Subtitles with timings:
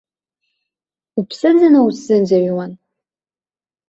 [1.19, 2.71] Уԥсы ӡаны усзыӡырҩуан?